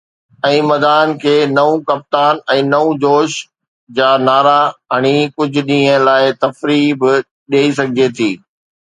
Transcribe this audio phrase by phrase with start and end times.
[0.47, 2.33] ۽ مداحن کي ”نئون ڪپتان،
[2.71, 3.35] نئون جوش“
[3.99, 4.55] جا نعرا
[4.95, 7.11] هڻي ڪجهه ڏينهن لاءِ تفريح به
[7.55, 8.31] ڏئي سگهجي ٿي.